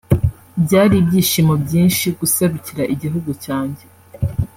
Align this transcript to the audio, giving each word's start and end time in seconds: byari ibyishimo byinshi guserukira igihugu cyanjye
byari 0.63 0.95
ibyishimo 1.01 1.53
byinshi 1.63 2.05
guserukira 2.19 2.83
igihugu 2.93 3.29
cyanjye 3.43 3.83